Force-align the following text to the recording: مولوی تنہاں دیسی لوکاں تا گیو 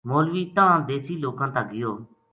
مولوی 0.09 0.43
تنہاں 0.55 0.79
دیسی 0.87 1.13
لوکاں 1.23 1.49
تا 1.53 1.61
گیو 1.71 1.91